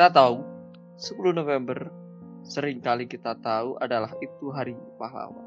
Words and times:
Kita 0.00 0.16
tahu 0.16 0.40
10 0.96 1.36
November 1.36 1.92
sering 2.40 2.80
kali 2.80 3.04
kita 3.04 3.36
tahu 3.36 3.76
adalah 3.84 4.08
itu 4.24 4.48
hari 4.48 4.72
pahlawan. 4.96 5.44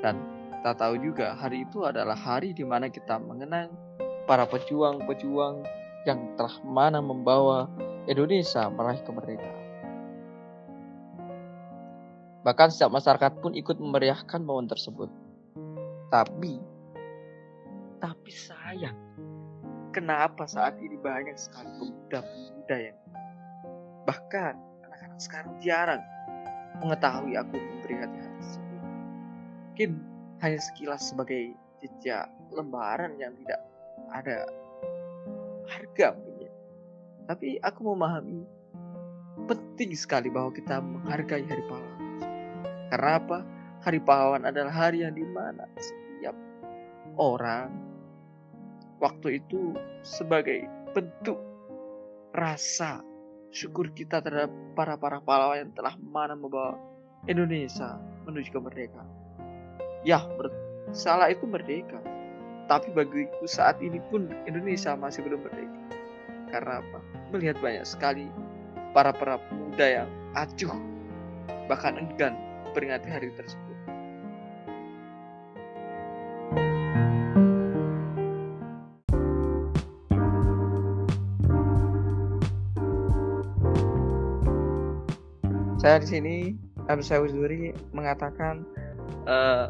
Dan 0.00 0.24
kita 0.56 0.72
tahu 0.72 0.96
juga 1.04 1.36
hari 1.36 1.68
itu 1.68 1.84
adalah 1.84 2.16
hari 2.16 2.56
di 2.56 2.64
mana 2.64 2.88
kita 2.88 3.20
mengenang 3.20 3.68
para 4.24 4.48
pejuang-pejuang 4.48 5.68
yang 6.08 6.32
telah 6.32 6.56
mana 6.64 7.04
membawa 7.04 7.68
Indonesia 8.08 8.72
meraih 8.72 9.04
kemerdekaan. 9.04 9.64
Bahkan 12.40 12.68
setiap 12.72 12.88
masyarakat 12.88 13.36
pun 13.44 13.52
ikut 13.52 13.76
memeriahkan 13.76 14.40
momen 14.40 14.64
tersebut. 14.64 15.12
Tapi, 16.08 16.56
tapi 18.00 18.32
sayang, 18.32 18.96
kenapa 19.92 20.48
saat 20.48 20.80
ini 20.80 20.96
banyak 20.96 21.36
sekali 21.36 21.68
pemuda-pemuda 21.76 22.76
yang 22.80 23.03
bahkan 24.04 24.56
anak-anak 24.84 25.20
sekarang 25.20 25.52
jarang 25.60 26.02
mengetahui 26.80 27.34
aku 27.38 27.56
memperingati 27.56 28.16
hari 28.20 28.34
tersebut. 28.40 28.80
Mungkin 29.70 29.90
hanya 30.42 30.58
sekilas 30.60 31.02
sebagai 31.12 31.56
jejak 31.80 32.28
lembaran 32.52 33.16
yang 33.20 33.34
tidak 33.44 33.60
ada 34.12 34.46
harga 35.68 36.14
mungkin 36.16 36.48
ya. 36.48 36.52
Tapi 37.24 37.48
aku 37.64 37.80
memahami 37.94 38.44
penting 39.48 39.90
sekali 39.96 40.28
bahwa 40.30 40.52
kita 40.54 40.78
menghargai 40.78 41.44
hari 41.44 41.64
pahlawan. 41.66 42.02
Karena 42.92 43.10
apa? 43.18 43.38
Hari 43.84 44.00
pahlawan 44.00 44.48
adalah 44.48 44.72
hari 44.72 45.04
yang 45.04 45.12
di 45.12 45.26
mana 45.28 45.68
setiap 45.76 46.36
orang 47.20 47.68
waktu 49.02 49.42
itu 49.44 49.76
sebagai 50.00 50.64
bentuk 50.96 51.36
rasa 52.32 53.04
syukur 53.54 53.86
kita 53.94 54.18
terhadap 54.18 54.50
para 54.74 54.98
para 54.98 55.22
pahlawan 55.22 55.62
yang 55.62 55.72
telah 55.78 55.94
mana 56.02 56.34
membawa 56.34 56.74
Indonesia 57.30 58.02
menuju 58.26 58.50
kemerdekaan. 58.50 59.06
Ya, 60.02 60.20
salah 60.90 61.30
itu 61.30 61.46
merdeka. 61.46 62.02
Tapi 62.66 62.90
bagiku 62.92 63.46
saat 63.46 63.78
ini 63.78 64.02
pun 64.10 64.26
Indonesia 64.44 64.98
masih 64.98 65.22
belum 65.22 65.46
merdeka. 65.46 65.80
Karena 66.50 66.82
apa? 66.82 66.98
Melihat 67.30 67.56
banyak 67.62 67.86
sekali 67.86 68.26
para 68.90 69.14
para 69.14 69.38
pemuda 69.48 70.02
yang 70.02 70.10
acuh 70.34 70.74
bahkan 71.70 71.96
enggan 71.96 72.34
peringati 72.74 73.08
hari 73.08 73.30
tersebut. 73.38 73.73
Saya 85.84 86.00
di 86.00 86.08
sini 86.08 86.36
Abu 86.88 87.04
Syauzuri 87.04 87.76
mengatakan 87.92 88.64
uh, 89.28 89.68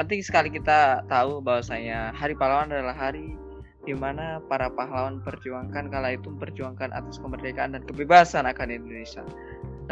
penting 0.00 0.24
sekali 0.24 0.48
kita 0.48 1.04
tahu 1.12 1.44
bahwasanya 1.44 2.16
Hari 2.16 2.32
Pahlawan 2.32 2.72
adalah 2.72 2.96
hari 2.96 3.36
di 3.84 3.92
mana 3.92 4.40
para 4.48 4.72
pahlawan 4.72 5.20
perjuangkan 5.20 5.92
kala 5.92 6.16
itu 6.16 6.32
memperjuangkan 6.32 6.88
atas 6.88 7.20
kemerdekaan 7.20 7.76
dan 7.76 7.84
kebebasan 7.84 8.48
akan 8.48 8.80
Indonesia. 8.80 9.28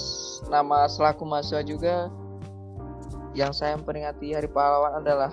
nama 0.53 0.87
selaku 0.87 1.25
mahasiswa 1.25 1.63
juga 1.65 2.13
yang 3.35 3.51
saya 3.51 3.75
memperingati 3.75 4.37
Hari 4.37 4.47
Pahlawan 4.47 5.03
adalah 5.03 5.33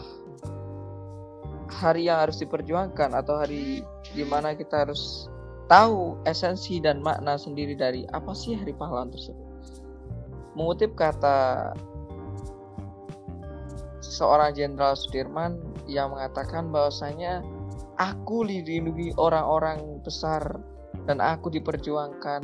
hari 1.72 2.10
yang 2.10 2.28
harus 2.28 2.42
diperjuangkan 2.42 3.16
atau 3.16 3.40
hari 3.40 3.86
di 4.12 4.24
mana 4.26 4.58
kita 4.58 4.86
harus 4.86 5.32
tahu 5.72 6.20
esensi 6.28 6.84
dan 6.84 7.00
makna 7.00 7.40
sendiri 7.40 7.78
dari 7.78 8.04
apa 8.12 8.36
sih 8.36 8.58
Hari 8.58 8.74
Pahlawan 8.76 9.14
tersebut. 9.14 9.48
Mengutip 10.58 11.00
kata 11.00 11.72
seorang 14.04 14.52
Jenderal 14.52 15.00
Sudirman 15.00 15.62
yang 15.88 16.12
mengatakan 16.12 16.68
bahwasanya 16.74 17.40
aku 17.96 18.44
dilindungi 18.44 19.16
orang-orang 19.16 20.04
besar 20.04 20.60
dan 21.08 21.24
aku 21.24 21.48
diperjuangkan 21.54 22.44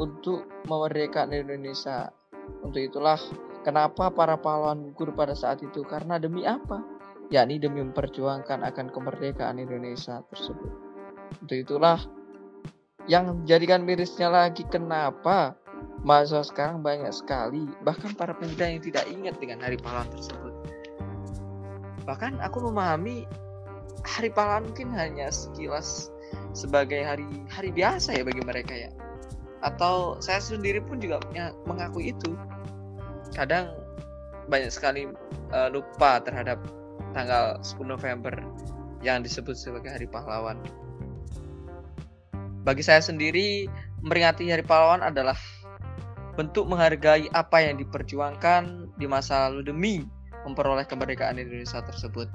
untuk 0.00 0.48
memerdekakan 0.64 1.36
Indonesia. 1.36 2.08
Untuk 2.64 2.80
itulah 2.80 3.20
kenapa 3.60 4.08
para 4.08 4.40
pahlawan 4.40 4.90
gugur 4.90 5.12
pada 5.12 5.36
saat 5.36 5.60
itu 5.60 5.84
karena 5.84 6.16
demi 6.16 6.48
apa? 6.48 6.80
yakni 7.30 7.62
demi 7.62 7.78
memperjuangkan 7.78 8.66
akan 8.66 8.90
kemerdekaan 8.90 9.62
Indonesia 9.62 10.18
tersebut. 10.34 10.70
Untuk 11.38 11.56
itulah 11.62 12.02
yang 13.06 13.30
menjadikan 13.30 13.86
mirisnya 13.86 14.26
lagi 14.26 14.66
kenapa 14.66 15.54
mahasiswa 16.02 16.42
sekarang 16.42 16.82
banyak 16.82 17.14
sekali 17.14 17.70
bahkan 17.86 18.12
para 18.18 18.34
pemuda 18.34 18.66
yang 18.66 18.82
tidak 18.82 19.06
ingat 19.08 19.38
dengan 19.38 19.62
hari 19.62 19.78
pahlawan 19.78 20.10
tersebut. 20.10 20.52
Bahkan 22.02 22.42
aku 22.42 22.66
memahami 22.66 23.30
hari 24.02 24.34
pahlawan 24.34 24.66
mungkin 24.66 24.90
hanya 24.98 25.30
sekilas 25.30 26.10
sebagai 26.50 27.06
hari 27.06 27.46
hari 27.46 27.70
biasa 27.70 28.18
ya 28.18 28.26
bagi 28.26 28.42
mereka 28.42 28.74
ya 28.74 28.90
atau 29.60 30.16
saya 30.24 30.40
sendiri 30.40 30.80
pun 30.80 31.00
juga 31.00 31.20
mengakui 31.68 32.12
itu 32.16 32.32
kadang 33.36 33.70
banyak 34.50 34.72
sekali 34.72 35.06
uh, 35.54 35.68
lupa 35.70 36.18
terhadap 36.24 36.58
tanggal 37.14 37.60
10 37.62 37.86
November 37.86 38.32
yang 39.00 39.24
disebut 39.24 39.56
sebagai 39.56 39.92
Hari 39.92 40.08
Pahlawan. 40.10 40.60
Bagi 42.60 42.84
saya 42.84 43.00
sendiri, 43.00 43.64
memperingati 44.04 44.52
Hari 44.52 44.64
Pahlawan 44.66 45.00
adalah 45.00 45.38
bentuk 46.36 46.68
menghargai 46.68 47.28
apa 47.32 47.64
yang 47.64 47.80
diperjuangkan 47.80 48.92
di 49.00 49.06
masa 49.08 49.48
lalu 49.48 49.62
demi 49.64 49.94
memperoleh 50.44 50.84
kemerdekaan 50.88 51.40
Indonesia 51.40 51.80
tersebut. 51.84 52.28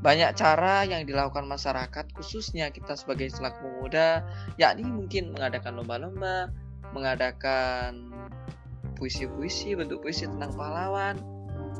Banyak 0.00 0.32
cara 0.32 0.88
yang 0.88 1.04
dilakukan 1.04 1.44
masyarakat, 1.44 2.08
khususnya 2.16 2.72
kita 2.72 2.96
sebagai 2.96 3.28
selaku 3.28 3.84
muda, 3.84 4.24
yakni 4.56 4.88
mungkin 4.88 5.36
mengadakan 5.36 5.76
lomba-lomba, 5.76 6.48
mengadakan 6.96 8.08
puisi-puisi, 8.96 9.76
bentuk 9.76 10.00
puisi 10.00 10.24
tentang 10.24 10.56
pahlawan, 10.56 11.20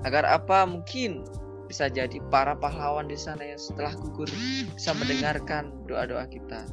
agar 0.04 0.28
apa 0.28 0.68
mungkin 0.68 1.24
bisa 1.64 1.88
jadi 1.88 2.20
para 2.28 2.52
pahlawan 2.58 3.08
di 3.08 3.16
sana 3.16 3.46
yang 3.46 3.60
setelah 3.60 3.96
gugur 3.96 4.28
bisa 4.76 4.92
mendengarkan 5.00 5.72
doa-doa 5.88 6.28
kita. 6.28 6.68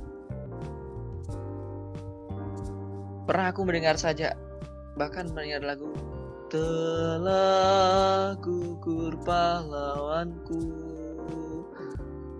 Pernah 3.23 3.55
aku 3.55 3.63
mendengar 3.63 3.95
saja, 3.95 4.35
bahkan 4.99 5.31
mendengar 5.31 5.75
lagu 5.75 5.91
Telah 6.47 8.39
gugur 8.39 9.19
pahlawanku 9.27 10.86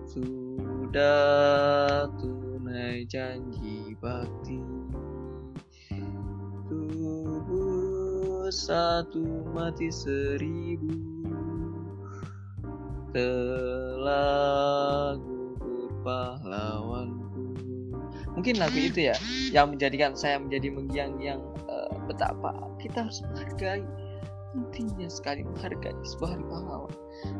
sudah 0.08 2.08
tunai 2.16 3.04
janji 3.04 3.92
bakti. 4.00 4.56
Tubuh 6.68 8.48
satu 8.48 9.44
mati 9.52 9.92
seribu. 9.92 10.96
Telah 13.12 15.20
gugur 15.20 15.92
pahlawanku. 16.00 17.52
Mungkin 18.32 18.56
lagu 18.56 18.80
itu 18.80 19.12
ya 19.12 19.16
yang 19.52 19.76
menjadikan 19.76 20.16
saya 20.16 20.40
menjadi 20.40 20.72
mengiang-giang 20.72 21.44
uh, 21.68 21.92
betapa 22.08 22.56
kita 22.80 23.04
harus 23.04 23.20
menghargai 23.28 23.84
pentingnya 24.52 25.08
sekali 25.12 25.44
menghargai 25.44 25.92
sebuah 26.04 26.36
hari 26.36 26.44
pahlawan 26.48 26.94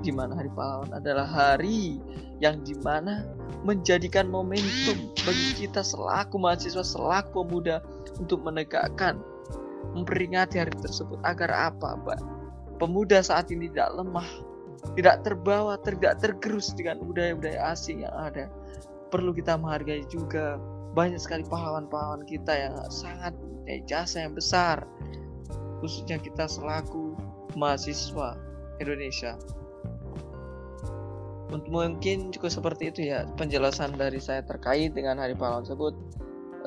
di 0.05 0.10
mana 0.12 0.32
hari 0.37 0.50
pahlawan 0.52 0.90
adalah 0.93 1.25
hari 1.25 2.02
yang 2.38 2.60
di 2.62 2.76
mana 2.84 3.25
menjadikan 3.66 4.31
momentum 4.31 5.10
bagi 5.26 5.66
kita 5.66 5.82
selaku 5.82 6.38
mahasiswa, 6.38 6.84
selaku 6.84 7.43
pemuda 7.43 7.82
untuk 8.22 8.43
menegakkan, 8.46 9.19
memperingati 9.94 10.62
hari 10.62 10.75
tersebut 10.78 11.19
agar 11.26 11.50
apa, 11.50 11.99
Mbak? 11.99 12.20
Pemuda 12.78 13.19
saat 13.19 13.50
ini 13.50 13.66
tidak 13.70 13.99
lemah, 13.99 14.28
tidak 14.94 15.26
terbawa, 15.26 15.75
tidak 15.82 16.22
tergerus 16.22 16.70
dengan 16.78 17.02
budaya-budaya 17.02 17.75
asing 17.75 18.06
yang 18.06 18.14
ada. 18.14 18.46
Perlu 19.11 19.34
kita 19.34 19.58
menghargai 19.58 20.06
juga 20.06 20.62
banyak 20.94 21.19
sekali 21.19 21.43
pahlawan-pahlawan 21.50 22.22
kita 22.31 22.54
yang 22.54 22.75
sangat 22.90 23.34
punya 23.34 23.82
jasa 23.90 24.22
yang 24.22 24.38
besar, 24.38 24.87
khususnya 25.80 26.19
kita 26.19 26.46
selaku 26.46 27.14
mahasiswa 27.54 28.38
Indonesia 28.78 29.38
mungkin 31.48 32.28
cukup 32.28 32.52
seperti 32.52 32.92
itu 32.92 33.00
ya 33.08 33.25
penjelasan 33.40 33.96
dari 33.96 34.20
saya 34.20 34.44
terkait 34.44 34.92
dengan 34.92 35.16
hari 35.16 35.32
pahlawan 35.32 35.64
tersebut 35.64 35.96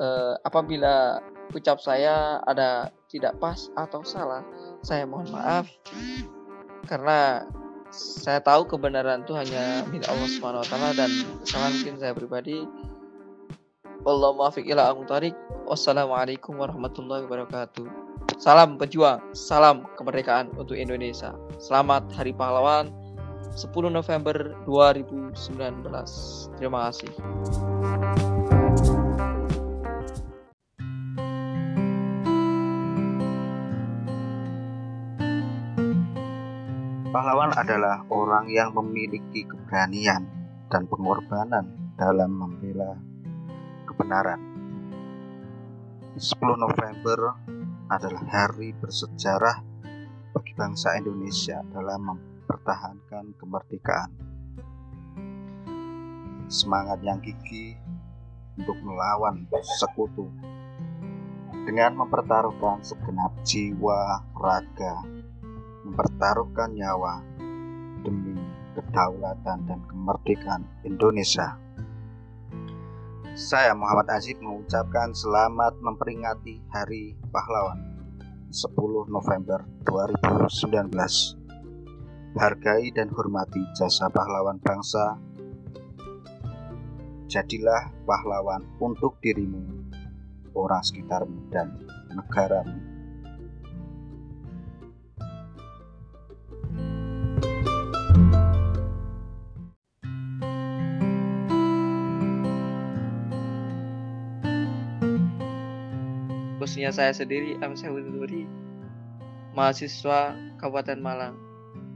uh, 0.02 0.34
apabila 0.42 1.22
ucap 1.54 1.78
saya 1.78 2.40
ada 2.48 2.88
tidak 3.12 3.36
pas 3.36 3.68
atau 3.76 4.00
salah, 4.02 4.40
saya 4.80 5.04
mohon 5.04 5.28
maaf 5.28 5.68
karena 6.88 7.44
saya 7.92 8.40
tahu 8.40 8.64
kebenaran 8.64 9.20
itu 9.22 9.36
hanya 9.36 9.84
milik 9.92 10.08
Allah 10.08 10.28
Subhanahu 10.32 10.64
wa 10.64 10.68
taala 10.68 10.96
dan 10.96 11.10
kesalahan 11.44 11.72
mungkin 11.76 11.96
saya 12.00 12.12
pribadi. 12.16 12.64
Wallahu 14.02 14.42
muwaffiq 14.42 14.66
ila 14.66 14.96
Wassalamualaikum 15.68 16.58
warahmatullahi 16.58 17.22
wabarakatuh. 17.28 18.01
Salam 18.42 18.74
pejuang, 18.74 19.22
salam 19.38 19.86
kemerdekaan 19.94 20.50
untuk 20.58 20.74
Indonesia. 20.74 21.30
Selamat 21.62 22.10
Hari 22.10 22.34
Pahlawan 22.34 22.90
10 23.54 23.70
November 23.86 24.58
2019. 24.66 25.86
Terima 26.58 26.90
kasih. 26.90 27.06
Pahlawan 37.14 37.54
adalah 37.54 38.02
orang 38.10 38.50
yang 38.50 38.74
memiliki 38.74 39.46
keberanian 39.46 40.26
dan 40.66 40.90
pengorbanan 40.90 41.94
dalam 41.94 42.34
membela 42.34 42.98
kebenaran. 43.86 44.42
10 46.18 46.42
November 46.58 47.38
adalah 47.92 48.24
hari 48.24 48.72
bersejarah 48.72 49.60
bagi 50.32 50.52
bangsa 50.56 50.96
Indonesia 50.96 51.60
dalam 51.68 52.08
mempertahankan 52.08 53.36
kemerdekaan. 53.36 54.10
Semangat 56.48 57.04
yang 57.04 57.20
gigih 57.20 57.76
untuk 58.56 58.80
melawan 58.80 59.44
sekutu 59.76 60.24
dengan 61.68 62.00
mempertaruhkan 62.00 62.80
segenap 62.80 63.36
jiwa, 63.44 64.24
raga, 64.40 65.04
mempertaruhkan 65.84 66.72
nyawa 66.72 67.20
demi 68.00 68.40
kedaulatan 68.72 69.68
dan 69.68 69.80
kemerdekaan 69.84 70.64
Indonesia. 70.88 71.60
Saya 73.32 73.72
Muhammad 73.72 74.12
Azib 74.12 74.44
mengucapkan 74.44 75.08
selamat 75.16 75.80
memperingati 75.80 76.60
Hari 76.68 77.16
Pahlawan 77.32 77.80
10 78.52 78.76
November 79.08 79.64
2019. 79.88 80.92
Hargai 82.36 82.92
dan 82.92 83.08
hormati 83.08 83.64
jasa 83.72 84.12
pahlawan 84.12 84.60
bangsa. 84.60 85.16
Jadilah 87.24 87.88
pahlawan 88.04 88.68
untuk 88.76 89.16
dirimu, 89.24 89.64
orang 90.52 90.84
sekitarmu, 90.84 91.48
dan 91.48 91.72
negaramu. 92.12 92.91
Khususnya 106.72 106.88
saya 106.88 107.12
sendiri 107.12 107.60
M. 107.60 107.76
Sehuduri 107.76 108.48
mahasiswa 109.52 110.32
Kabupaten 110.56 110.96
Malang 111.04 111.36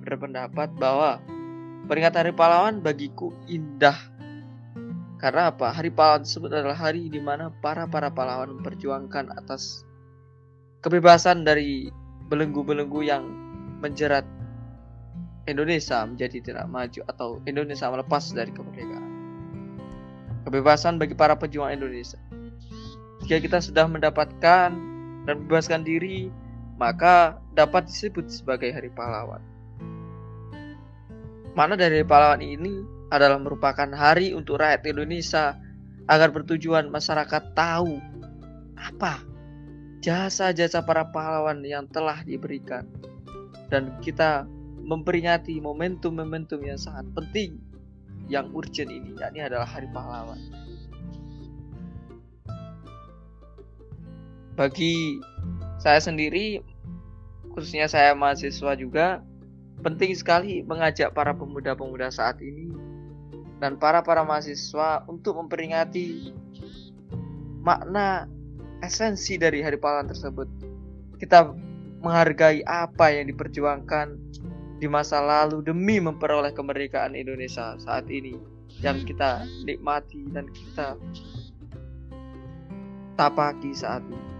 berpendapat 0.04 0.68
bahwa 0.76 1.16
peringatan 1.88 2.28
Hari 2.28 2.36
Pahlawan 2.36 2.84
bagiku 2.84 3.32
indah 3.48 3.96
karena 5.16 5.48
apa? 5.48 5.72
Hari 5.72 5.88
pahlawan 5.96 6.28
tersebut 6.28 6.52
adalah 6.52 6.76
hari 6.76 7.08
di 7.08 7.16
mana 7.16 7.48
para 7.64 7.88
para 7.88 8.12
pahlawan 8.12 8.60
memperjuangkan 8.60 9.32
atas 9.32 9.80
kebebasan 10.84 11.40
dari 11.40 11.88
belenggu-belenggu 12.28 13.00
yang 13.00 13.24
menjerat 13.80 14.28
Indonesia 15.48 16.04
menjadi 16.04 16.52
tidak 16.52 16.68
maju 16.68 17.00
atau 17.08 17.40
Indonesia 17.48 17.88
melepas 17.88 18.28
dari 18.36 18.52
kemerdekaan. 18.52 19.08
Kebebasan 20.44 21.00
bagi 21.00 21.16
para 21.16 21.32
pejuang 21.32 21.72
Indonesia. 21.72 22.20
Jika 23.26 23.42
kita 23.42 23.58
sudah 23.58 23.90
mendapatkan 23.90 24.70
dan 25.26 25.34
bebaskan 25.50 25.82
diri, 25.82 26.30
maka 26.78 27.42
dapat 27.58 27.90
disebut 27.90 28.30
sebagai 28.30 28.70
hari 28.70 28.86
pahlawan. 28.94 29.42
Mana 31.58 31.74
dari 31.74 32.06
pahlawan 32.06 32.38
ini 32.38 32.86
adalah 33.10 33.42
merupakan 33.42 33.90
hari 33.90 34.30
untuk 34.30 34.62
rakyat 34.62 34.86
Indonesia 34.86 35.58
agar 36.06 36.30
bertujuan 36.30 36.86
masyarakat 36.86 37.50
tahu 37.50 37.98
apa 38.78 39.26
jasa-jasa 39.98 40.86
para 40.86 41.10
pahlawan 41.10 41.66
yang 41.66 41.90
telah 41.90 42.22
diberikan 42.22 42.86
dan 43.72 43.90
kita 43.98 44.46
memperingati 44.86 45.58
momentum-momentum 45.58 46.62
yang 46.62 46.78
sangat 46.78 47.10
penting 47.10 47.58
yang 48.30 48.46
urgent 48.54 48.86
ini 48.86 49.18
yakni 49.18 49.42
adalah 49.42 49.66
hari 49.66 49.90
pahlawan. 49.90 50.38
Bagi 54.56 55.20
saya 55.76 56.00
sendiri 56.00 56.64
khususnya 57.52 57.86
saya 57.88 58.16
mahasiswa 58.16 58.72
juga 58.76 59.20
penting 59.84 60.16
sekali 60.16 60.64
mengajak 60.64 61.12
para 61.12 61.36
pemuda-pemuda 61.36 62.08
saat 62.08 62.40
ini 62.40 62.72
dan 63.60 63.76
para 63.76 64.00
para 64.00 64.24
mahasiswa 64.24 65.04
untuk 65.08 65.36
memperingati 65.36 66.32
makna 67.60 68.28
esensi 68.80 69.40
dari 69.40 69.64
hari 69.64 69.80
pahlawan 69.80 70.08
tersebut. 70.08 70.48
Kita 71.16 71.52
menghargai 72.04 72.60
apa 72.68 73.12
yang 73.12 73.32
diperjuangkan 73.32 74.16
di 74.76 74.86
masa 74.88 75.24
lalu 75.24 75.64
demi 75.64 75.96
memperoleh 75.96 76.52
kemerdekaan 76.52 77.16
Indonesia 77.16 77.80
saat 77.80 78.04
ini 78.12 78.36
yang 78.84 79.00
kita 79.08 79.48
nikmati 79.64 80.28
dan 80.36 80.52
kita 80.52 81.00
tapaki 83.16 83.72
saat 83.72 84.04
ini 84.04 84.35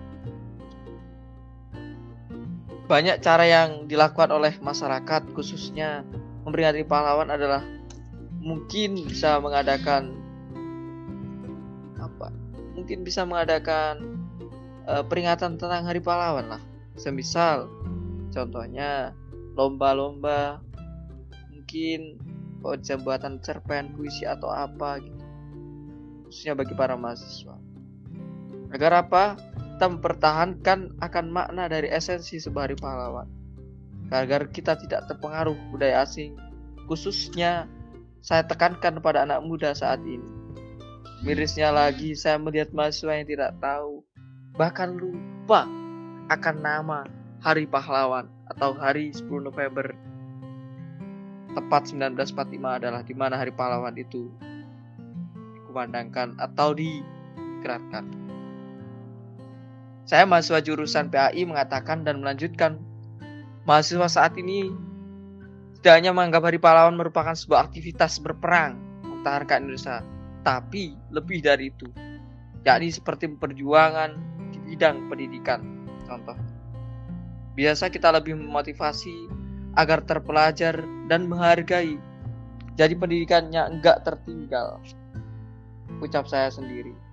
banyak 2.87 3.19
cara 3.19 3.45
yang 3.47 3.91
dilakukan 3.91 4.31
oleh 4.31 4.55
masyarakat 4.63 5.35
khususnya 5.35 6.07
memperingati 6.47 6.87
pahlawan 6.87 7.35
adalah 7.35 7.67
mungkin 8.39 8.95
bisa 8.95 9.43
mengadakan 9.43 10.15
apa? 11.99 12.31
Mungkin 12.79 13.03
bisa 13.03 13.27
mengadakan 13.27 14.23
uh, 14.87 15.03
peringatan 15.03 15.59
tentang 15.59 15.83
hari 15.83 15.99
pahlawan 15.99 16.47
lah. 16.47 16.63
Semisal 16.95 17.67
contohnya 18.31 19.11
lomba-lomba 19.59 20.63
mungkin 21.51 22.23
buatan 23.03 23.43
cerpen 23.43 23.95
puisi 23.99 24.23
atau 24.23 24.51
apa 24.51 25.03
gitu. 25.03 25.25
Khususnya 26.27 26.55
bagi 26.55 26.75
para 26.79 26.95
mahasiswa. 26.95 27.59
Agar 28.71 29.07
apa 29.07 29.39
kita 29.77 29.93
mempertahankan 29.93 30.97
akan 31.05 31.27
makna 31.29 31.69
dari 31.69 31.93
esensi 31.93 32.41
sebuah 32.41 32.65
hari 32.65 32.81
pahlawan. 32.81 33.29
Agar 34.09 34.49
kita 34.49 34.73
tidak 34.81 35.05
terpengaruh 35.05 35.53
budaya 35.69 36.01
asing 36.01 36.33
khususnya 36.89 37.69
saya 38.25 38.49
tekankan 38.49 38.97
kepada 38.97 39.29
anak 39.29 39.45
muda 39.45 39.77
saat 39.77 40.01
ini. 40.01 40.25
Mirisnya 41.21 41.77
lagi 41.77 42.17
saya 42.17 42.41
melihat 42.41 42.73
mahasiswa 42.73 43.21
yang 43.21 43.29
tidak 43.29 43.53
tahu 43.61 44.01
bahkan 44.57 44.97
lupa 44.97 45.69
akan 46.33 46.57
nama 46.65 47.05
hari 47.45 47.69
pahlawan 47.69 48.33
atau 48.49 48.73
hari 48.73 49.13
10 49.13 49.29
November. 49.45 49.93
Tepat 51.53 51.93
1945 51.93 52.81
adalah 52.81 53.05
di 53.05 53.13
mana 53.13 53.37
hari 53.37 53.53
pahlawan 53.53 53.93
itu 53.93 54.33
dikumandangkan 55.61 56.41
atau 56.41 56.73
digerakkan. 56.73 58.26
Saya 60.07 60.23
mahasiswa 60.23 60.63
jurusan 60.63 61.11
PAI 61.11 61.43
mengatakan 61.43 62.07
dan 62.07 62.23
melanjutkan, 62.23 62.79
mahasiswa 63.67 64.07
saat 64.07 64.39
ini 64.39 64.71
tidak 65.83 65.99
hanya 65.99 66.15
menganggap 66.15 66.47
Hari 66.47 66.63
Pahlawan 66.63 66.95
merupakan 66.95 67.35
sebuah 67.35 67.67
aktivitas 67.67 68.23
berperang 68.23 68.79
mempertahankan 69.03 69.67
Indonesia, 69.67 70.07
tapi 70.47 70.95
lebih 71.11 71.43
dari 71.43 71.75
itu, 71.75 71.91
yakni 72.63 72.95
seperti 72.95 73.27
perjuangan 73.35 74.15
di 74.55 74.63
bidang 74.71 75.11
pendidikan. 75.11 75.67
Contoh, 76.07 76.39
biasa 77.59 77.91
kita 77.91 78.15
lebih 78.15 78.39
memotivasi 78.39 79.27
agar 79.75 80.07
terpelajar 80.07 80.87
dan 81.11 81.27
menghargai. 81.27 81.99
Jadi 82.79 82.95
pendidikannya 82.95 83.75
enggak 83.75 84.07
tertinggal. 84.07 84.79
Ucap 85.99 86.31
saya 86.31 86.47
sendiri. 86.47 87.06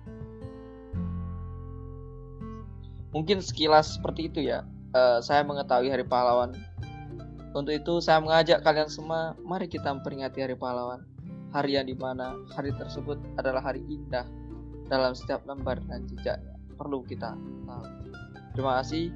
Mungkin 3.14 3.38
sekilas 3.38 3.96
seperti 3.96 4.28
itu 4.28 4.42
ya. 4.42 4.66
Uh, 4.94 5.22
saya 5.22 5.46
mengetahui 5.46 5.90
Hari 5.90 6.02
Pahlawan. 6.02 6.54
Untuk 7.54 7.70
itu 7.70 8.02
saya 8.02 8.18
mengajak 8.18 8.66
kalian 8.66 8.90
semua, 8.90 9.38
mari 9.46 9.70
kita 9.70 9.94
memperingati 9.94 10.42
Hari 10.42 10.58
Pahlawan. 10.58 11.06
Hari 11.54 11.78
yang 11.78 11.86
di 11.86 11.94
mana 11.94 12.34
hari 12.50 12.74
tersebut 12.74 13.14
adalah 13.38 13.62
hari 13.62 13.86
indah 13.86 14.26
dalam 14.90 15.14
setiap 15.14 15.46
lembar 15.46 15.78
dan 15.86 16.02
jejak 16.10 16.42
perlu 16.74 17.06
kita 17.06 17.38
tahu. 17.38 17.84
Terima 18.58 18.82
kasih. 18.82 19.14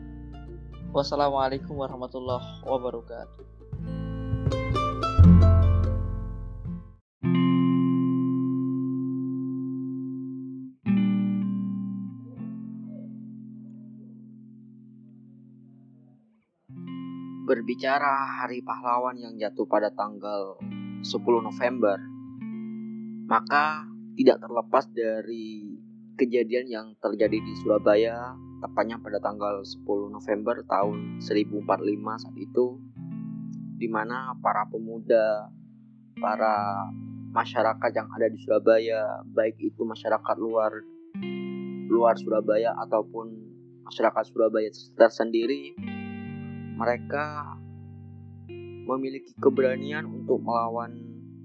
Wassalamualaikum 0.94 1.74
warahmatullahi 1.74 2.62
wabarakatuh. 2.62 3.57
Berbicara 17.68 18.24
Hari 18.24 18.64
Pahlawan 18.64 19.20
yang 19.20 19.36
jatuh 19.36 19.68
pada 19.68 19.92
tanggal 19.92 20.56
10 21.04 21.04
November, 21.20 22.00
maka 23.28 23.84
tidak 24.16 24.40
terlepas 24.40 24.88
dari 24.88 25.76
kejadian 26.16 26.64
yang 26.64 26.86
terjadi 26.96 27.36
di 27.36 27.52
Surabaya 27.60 28.32
tepatnya 28.64 28.96
pada 29.04 29.20
tanggal 29.20 29.60
10 29.60 29.84
November 29.84 30.64
tahun 30.64 31.20
1045 31.20 31.68
saat 32.24 32.36
itu 32.40 32.80
di 33.76 33.84
mana 33.92 34.32
para 34.40 34.64
pemuda, 34.72 35.52
para 36.16 36.88
masyarakat 37.36 37.90
yang 37.92 38.08
ada 38.16 38.32
di 38.32 38.40
Surabaya, 38.48 39.20
baik 39.28 39.60
itu 39.60 39.84
masyarakat 39.84 40.36
luar 40.40 40.72
luar 41.92 42.16
Surabaya 42.16 42.72
ataupun 42.80 43.28
masyarakat 43.84 44.24
Surabaya 44.24 44.72
tersendiri 44.96 45.76
mereka 46.78 47.58
memiliki 48.86 49.34
keberanian 49.42 50.06
untuk 50.06 50.38
melawan 50.40 50.94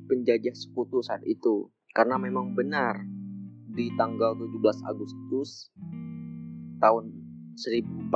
penjajah 0.06 0.54
sekutu 0.54 1.02
saat 1.02 1.26
itu. 1.26 1.74
Karena 1.92 2.22
memang 2.22 2.54
benar 2.54 3.02
di 3.74 3.90
tanggal 3.98 4.38
17 4.38 4.86
Agustus 4.86 5.74
tahun 6.78 7.10
1045 7.58 8.14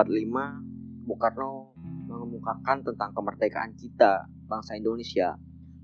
Bung 1.10 1.20
Karno 1.20 1.74
mengemukakan 2.06 2.86
tentang 2.86 3.12
kemerdekaan 3.18 3.74
kita 3.74 4.30
bangsa 4.46 4.78
Indonesia. 4.78 5.34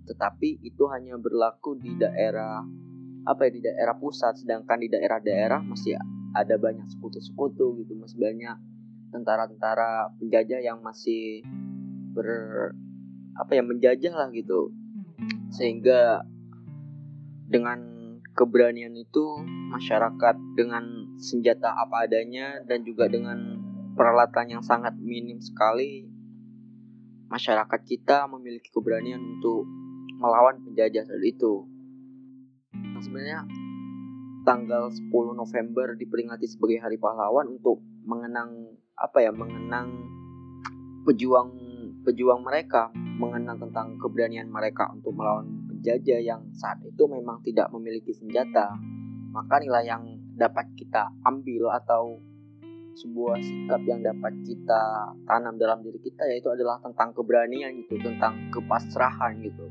Tetapi 0.06 0.62
itu 0.62 0.86
hanya 0.94 1.18
berlaku 1.18 1.82
di 1.82 1.98
daerah 1.98 2.62
apa 3.24 3.48
ya 3.48 3.52
di 3.56 3.62
daerah 3.64 3.96
pusat 3.96 4.36
sedangkan 4.36 4.84
di 4.84 4.92
daerah-daerah 4.92 5.64
masih 5.64 5.96
ada 6.36 6.60
banyak 6.60 6.84
sekutu-sekutu 6.92 7.80
gitu 7.80 7.96
masih 7.96 8.20
banyak 8.20 8.58
tentara-tentara 9.14 10.10
penjajah 10.18 10.60
yang 10.66 10.82
masih 10.82 11.46
ber 12.18 12.74
apa 13.38 13.52
ya 13.54 13.62
menjajah 13.62 14.14
lah 14.18 14.30
gitu. 14.34 14.74
Sehingga 15.54 16.26
dengan 17.46 17.80
keberanian 18.34 18.98
itu 18.98 19.46
masyarakat 19.70 20.36
dengan 20.58 21.14
senjata 21.22 21.70
apa 21.78 22.10
adanya 22.10 22.58
dan 22.66 22.82
juga 22.82 23.06
dengan 23.06 23.62
peralatan 23.94 24.58
yang 24.58 24.64
sangat 24.66 24.98
minim 24.98 25.38
sekali 25.38 26.10
masyarakat 27.34 27.82
kita 27.86 28.30
memiliki 28.30 28.70
keberanian 28.70 29.18
untuk 29.18 29.66
melawan 30.22 30.62
penjajah 30.62 31.02
saat 31.02 31.26
itu. 31.26 31.66
Nah, 32.78 33.02
sebenarnya 33.02 33.42
tanggal 34.46 34.94
10 34.94 35.10
November 35.34 35.98
diperingati 35.98 36.46
sebagai 36.46 36.78
hari 36.86 37.02
pahlawan 37.02 37.58
untuk 37.58 37.82
mengenang 38.06 38.78
apa 39.04 39.20
ya 39.20 39.36
mengenang 39.36 39.92
pejuang 41.04 41.52
pejuang 42.08 42.40
mereka 42.40 42.88
mengenang 42.96 43.60
tentang 43.60 44.00
keberanian 44.00 44.48
mereka 44.48 44.88
untuk 44.96 45.12
melawan 45.12 45.68
penjajah 45.68 46.24
yang 46.24 46.42
saat 46.56 46.80
itu 46.88 47.04
memang 47.12 47.44
tidak 47.44 47.68
memiliki 47.76 48.16
senjata. 48.16 48.72
Maka 49.36 49.60
nilai 49.60 49.84
yang 49.84 50.04
dapat 50.40 50.72
kita 50.80 51.12
ambil 51.28 51.76
atau 51.76 52.18
sebuah 52.94 53.42
sikap 53.42 53.82
yang 53.90 54.06
dapat 54.06 54.38
kita 54.46 55.12
tanam 55.26 55.58
dalam 55.58 55.82
diri 55.82 55.98
kita 55.98 56.30
yaitu 56.30 56.54
adalah 56.54 56.78
tentang 56.80 57.10
keberanian 57.12 57.74
gitu 57.84 57.98
tentang 58.00 58.54
kepasrahan 58.54 59.42
gitu. 59.42 59.68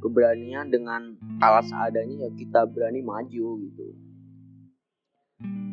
Keberanian 0.00 0.68
dengan 0.68 1.16
alat 1.40 1.68
seadanya 1.68 2.28
ya 2.28 2.30
kita 2.32 2.64
berani 2.68 3.00
maju 3.04 3.48
gitu. 3.68 3.86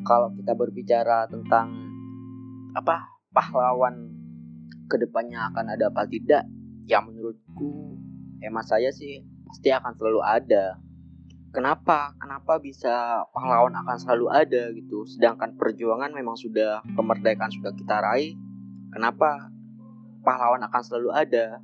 Kalau 0.03 0.29
kita 0.35 0.53
berbicara 0.55 1.27
tentang 1.31 1.90
apa 2.75 3.07
pahlawan 3.31 4.11
ke 4.87 4.99
depannya 4.99 5.47
akan 5.51 5.71
ada 5.71 5.87
apa 5.87 6.03
tidak 6.07 6.43
ya 6.87 6.99
menurutku 6.99 7.95
hemat 8.43 8.67
saya 8.67 8.91
sih 8.91 9.23
pasti 9.47 9.69
akan 9.71 9.91
selalu 9.95 10.21
ada. 10.23 10.79
Kenapa? 11.51 12.15
Kenapa 12.15 12.63
bisa 12.63 13.27
pahlawan 13.35 13.75
akan 13.75 13.97
selalu 13.99 14.31
ada 14.31 14.71
gitu? 14.71 15.03
Sedangkan 15.03 15.59
perjuangan 15.59 16.15
memang 16.15 16.39
sudah 16.39 16.79
kemerdekaan 16.95 17.51
sudah 17.51 17.75
kita 17.75 17.99
raih 17.99 18.39
kenapa 18.91 19.51
pahlawan 20.23 20.63
akan 20.63 20.81
selalu 20.83 21.09
ada? 21.11 21.59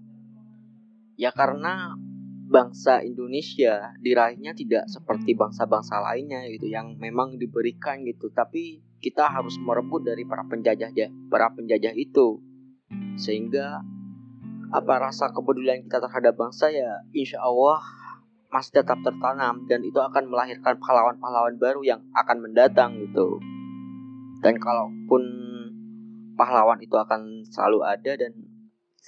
Ya 1.20 1.32
karena 1.36 1.96
bangsa 2.48 3.04
Indonesia 3.04 3.92
diraihnya 4.00 4.56
tidak 4.56 4.88
seperti 4.88 5.36
bangsa-bangsa 5.36 6.00
lainnya 6.00 6.48
gitu 6.48 6.72
yang 6.72 6.96
memang 6.96 7.36
diberikan 7.36 8.02
gitu. 8.08 8.32
Tapi 8.32 8.80
kita 9.04 9.28
harus 9.28 9.60
merebut 9.60 10.08
dari 10.08 10.24
para 10.24 10.48
penjajah 10.48 10.90
para 11.28 11.52
penjajah 11.52 11.94
itu. 11.94 12.40
Sehingga 13.20 13.84
apa 14.72 14.94
rasa 15.00 15.32
kepedulian 15.32 15.84
kita 15.88 16.04
terhadap 16.04 16.36
bangsa 16.36 16.68
ya 16.68 17.04
insya 17.16 17.40
Allah 17.40 17.80
masih 18.48 18.80
tetap 18.80 19.00
tertanam 19.04 19.68
dan 19.68 19.84
itu 19.84 20.00
akan 20.00 20.32
melahirkan 20.32 20.80
pahlawan-pahlawan 20.80 21.60
baru 21.60 21.84
yang 21.84 22.00
akan 22.16 22.48
mendatang 22.48 22.96
gitu. 22.96 23.44
Dan 24.40 24.56
kalaupun 24.56 25.24
pahlawan 26.40 26.80
itu 26.80 26.96
akan 26.96 27.44
selalu 27.44 27.84
ada 27.84 28.16
dan 28.16 28.47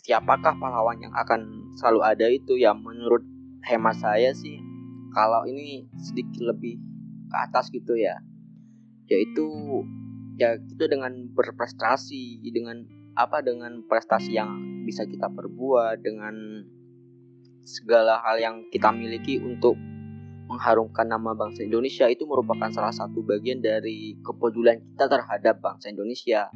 siapakah 0.03 0.55
pahlawan 0.57 0.99
yang 1.01 1.13
akan 1.13 1.71
selalu 1.75 2.01
ada 2.03 2.27
itu 2.29 2.55
ya 2.59 2.71
menurut 2.75 3.23
hemat 3.67 3.95
saya 3.99 4.31
sih 4.31 4.59
kalau 5.11 5.43
ini 5.45 5.89
sedikit 5.99 6.53
lebih 6.53 6.79
ke 7.29 7.37
atas 7.37 7.69
gitu 7.69 7.97
ya 7.97 8.17
yaitu 9.09 9.45
ya 10.39 10.55
itu 10.55 10.85
dengan 10.85 11.29
berprestasi 11.33 12.39
dengan 12.53 12.85
apa 13.17 13.43
dengan 13.43 13.83
prestasi 13.83 14.37
yang 14.37 14.83
bisa 14.87 15.03
kita 15.03 15.27
perbuat 15.27 15.99
dengan 15.99 16.63
segala 17.67 18.23
hal 18.23 18.39
yang 18.39 18.55
kita 18.71 18.89
miliki 18.89 19.37
untuk 19.37 19.75
mengharumkan 20.49 21.05
nama 21.05 21.37
bangsa 21.37 21.61
Indonesia 21.61 22.09
itu 22.09 22.25
merupakan 22.25 22.73
salah 22.73 22.89
satu 22.89 23.21
bagian 23.21 23.61
dari 23.61 24.17
kepedulian 24.25 24.81
kita 24.81 25.05
terhadap 25.05 25.61
bangsa 25.61 25.93
Indonesia. 25.93 26.49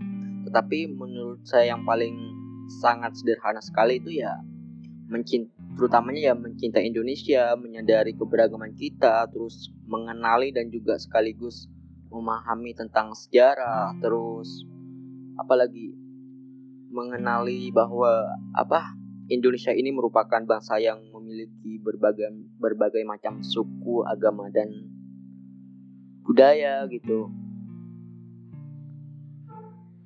Tetapi 0.49 0.97
menurut 0.97 1.45
saya 1.45 1.77
yang 1.77 1.85
paling 1.85 2.17
sangat 2.83 3.15
sederhana 3.17 3.59
sekali 3.59 3.99
itu 3.99 4.23
ya 4.23 4.37
mencint 5.09 5.51
terutamanya 5.73 6.31
ya 6.31 6.35
mencintai 6.37 6.85
Indonesia, 6.85 7.57
menyadari 7.57 8.13
keberagaman 8.13 8.77
kita, 8.77 9.25
terus 9.29 9.73
mengenali 9.89 10.53
dan 10.53 10.69
juga 10.69 10.97
sekaligus 11.01 11.65
memahami 12.13 12.77
tentang 12.77 13.17
sejarah, 13.17 13.97
terus 13.97 14.65
apalagi 15.37 15.97
mengenali 16.93 17.73
bahwa 17.73 18.37
apa 18.53 18.93
Indonesia 19.33 19.73
ini 19.73 19.89
merupakan 19.89 20.45
bangsa 20.45 20.77
yang 20.77 21.01
memiliki 21.09 21.81
berbagai 21.81 22.29
berbagai 22.61 23.01
macam 23.01 23.41
suku, 23.41 24.05
agama 24.05 24.53
dan 24.53 24.69
budaya 26.21 26.85
gitu 26.87 27.33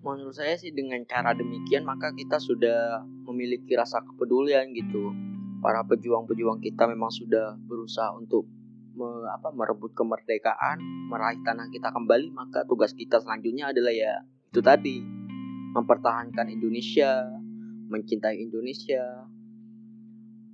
menurut 0.07 0.31
saya 0.31 0.55
sih 0.55 0.71
dengan 0.71 1.03
cara 1.03 1.35
demikian 1.35 1.83
maka 1.83 2.15
kita 2.15 2.39
sudah 2.39 3.03
memiliki 3.27 3.75
rasa 3.75 3.99
kepedulian 3.99 4.71
gitu. 4.71 5.11
Para 5.59 5.83
pejuang-pejuang 5.83 6.63
kita 6.63 6.87
memang 6.87 7.11
sudah 7.11 7.59
berusaha 7.67 8.13
untuk 8.15 8.47
me, 8.97 9.29
apa, 9.29 9.53
merebut 9.53 9.93
kemerdekaan 9.93 10.81
meraih 11.11 11.37
tanah 11.45 11.69
kita 11.69 11.93
kembali 11.93 12.33
maka 12.33 12.65
tugas 12.65 12.97
kita 12.97 13.21
selanjutnya 13.21 13.69
adalah 13.69 13.93
ya 13.93 14.25
itu 14.49 14.59
tadi 14.59 14.97
mempertahankan 15.77 16.49
Indonesia 16.49 17.29
mencintai 17.87 18.41
Indonesia 18.41 19.29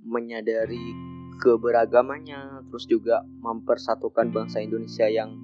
menyadari 0.04 0.92
keberagamannya 1.40 2.68
terus 2.68 2.84
juga 2.84 3.24
mempersatukan 3.24 4.30
bangsa 4.30 4.60
Indonesia 4.60 5.08
yang 5.08 5.34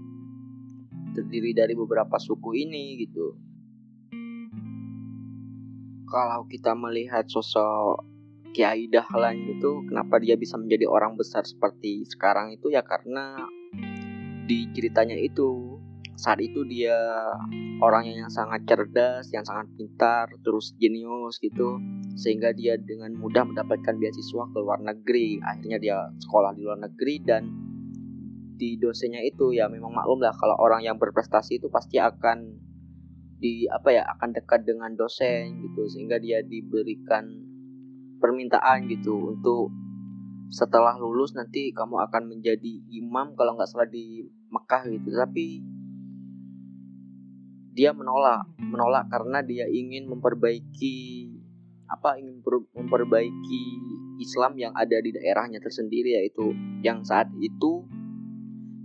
terdiri 1.17 1.57
dari 1.57 1.75
beberapa 1.75 2.21
suku 2.21 2.55
ini 2.55 3.01
gitu 3.01 3.50
kalau 6.11 6.45
kita 6.51 6.75
melihat 6.75 7.25
sosok 7.31 8.03
Kiai 8.51 8.91
Dahlan 8.91 9.47
itu 9.47 9.87
kenapa 9.87 10.19
dia 10.19 10.35
bisa 10.35 10.59
menjadi 10.59 10.91
orang 10.91 11.15
besar 11.15 11.47
seperti 11.47 12.03
sekarang 12.03 12.51
itu 12.51 12.67
ya 12.67 12.83
karena 12.83 13.47
di 14.51 14.67
ceritanya 14.75 15.15
itu 15.15 15.79
saat 16.19 16.43
itu 16.43 16.67
dia 16.69 16.99
orangnya 17.81 18.27
yang 18.27 18.29
sangat 18.29 18.69
cerdas, 18.69 19.33
yang 19.33 19.47
sangat 19.47 19.73
pintar, 19.79 20.29
terus 20.45 20.77
jenius 20.77 21.41
gitu 21.41 21.81
sehingga 22.19 22.53
dia 22.53 22.77
dengan 22.77 23.17
mudah 23.17 23.47
mendapatkan 23.47 23.97
beasiswa 23.97 24.45
ke 24.53 24.59
luar 24.61 24.85
negeri. 24.85 25.41
Akhirnya 25.41 25.79
dia 25.81 25.97
sekolah 26.21 26.53
di 26.53 26.61
luar 26.67 26.77
negeri 26.77 27.25
dan 27.25 27.49
di 28.61 28.77
dosennya 28.77 29.25
itu 29.25 29.57
ya 29.57 29.73
memang 29.73 29.97
maklum 29.97 30.21
lah 30.21 30.37
kalau 30.37 30.61
orang 30.61 30.85
yang 30.85 31.01
berprestasi 31.01 31.57
itu 31.57 31.73
pasti 31.73 31.97
akan 31.97 32.69
di 33.41 33.65
apa 33.73 33.89
ya 33.89 34.05
akan 34.05 34.37
dekat 34.37 34.69
dengan 34.69 34.93
dosen 34.93 35.65
gitu 35.65 35.89
sehingga 35.89 36.21
dia 36.21 36.45
diberikan 36.45 37.25
permintaan 38.21 38.85
gitu 38.93 39.33
untuk 39.33 39.73
setelah 40.53 41.01
lulus 41.01 41.33
nanti 41.33 41.73
kamu 41.73 42.05
akan 42.05 42.29
menjadi 42.37 42.85
imam 43.01 43.33
kalau 43.33 43.57
nggak 43.57 43.71
salah 43.71 43.89
di 43.89 44.29
Mekah 44.53 44.83
gitu. 44.93 45.09
Tapi 45.17 45.47
dia 47.73 47.97
menolak 47.97 48.45
menolak 48.61 49.09
karena 49.09 49.41
dia 49.41 49.65
ingin 49.71 50.05
memperbaiki 50.11 51.31
apa 51.89 52.21
ingin 52.21 52.45
memperbaiki 52.77 53.63
Islam 54.21 54.61
yang 54.61 54.77
ada 54.77 55.01
di 55.01 55.17
daerahnya 55.17 55.65
tersendiri 55.65 56.13
yaitu 56.13 56.53
yang 56.85 57.01
saat 57.09 57.33
itu 57.41 57.89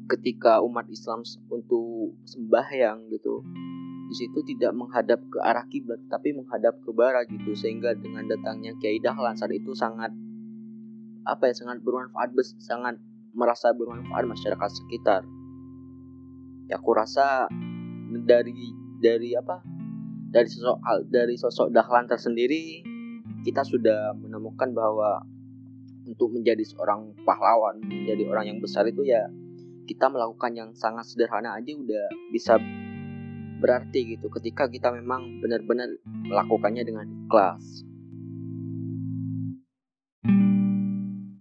ketika 0.07 0.63
umat 0.63 0.87
Islam 0.87 1.25
untuk 1.51 2.15
sembahyang 2.23 3.09
gitu 3.11 3.43
di 4.05 4.13
situ 4.13 4.39
tidak 4.45 4.71
menghadap 4.77 5.17
ke 5.17 5.41
arah 5.41 5.65
kiblat 5.65 5.97
tapi 6.07 6.33
menghadap 6.37 6.77
ke 6.85 6.89
barat 6.93 7.25
gitu 7.25 7.57
sehingga 7.57 7.97
dengan 7.97 8.29
datangnya 8.29 8.77
Kiai 8.77 9.01
Dahlan 9.01 9.33
saat 9.33 9.49
itu 9.49 9.73
sangat 9.73 10.13
apa 11.25 11.49
ya 11.49 11.53
sangat 11.57 11.81
bermanfaat 11.81 12.37
sangat 12.61 13.01
merasa 13.33 13.73
bermanfaat 13.73 14.29
masyarakat 14.29 14.69
sekitar. 14.71 15.25
Ya 16.69 16.77
aku 16.77 16.93
rasa 16.93 17.49
dari 18.25 18.73
dari 19.01 19.33
apa 19.33 19.65
dari 20.29 20.47
sosok 20.49 20.77
dari 21.09 21.35
sosok 21.35 21.73
Dahlan 21.73 22.05
tersendiri 22.05 22.85
kita 23.41 23.65
sudah 23.65 24.13
menemukan 24.17 24.73
bahwa 24.73 25.25
untuk 26.05 26.29
menjadi 26.29 26.61
seorang 26.61 27.17
pahlawan 27.25 27.81
menjadi 27.81 28.29
orang 28.29 28.45
yang 28.53 28.59
besar 28.61 28.85
itu 28.85 29.01
ya 29.01 29.25
kita 29.85 30.09
melakukan 30.09 30.53
yang 30.53 30.69
sangat 30.77 31.05
sederhana 31.05 31.57
aja 31.57 31.73
udah 31.73 32.05
bisa 32.33 32.57
berarti 33.65 34.13
gitu. 34.13 34.29
Ketika 34.29 34.69
kita 34.69 34.93
memang 34.93 35.41
benar-benar 35.41 35.89
melakukannya 36.05 36.85
dengan 36.85 37.09
ikhlas 37.25 37.81